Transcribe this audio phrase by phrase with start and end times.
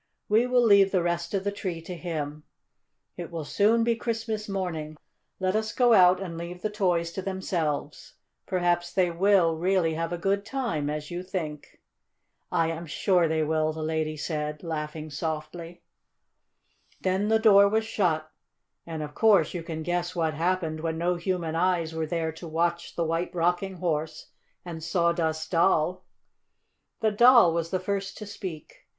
[0.27, 2.41] "We will leave the rest of the tree to him.
[3.17, 4.97] It will soon be Christmas morning.
[5.39, 8.15] Let us go out and leave the toys to themselves.
[8.47, 11.81] Perhaps they will really have a good time, as you think."
[12.51, 15.83] "I am sure they will," the lady said, laughing softly.
[17.01, 18.27] Then the door was shut
[18.87, 22.47] and of course you can guess what happened when no human eyes were there to
[22.47, 24.31] watch the White Rocking Horse
[24.65, 26.03] and Sawdust Doll.
[27.01, 28.87] The Doll was the first to speak.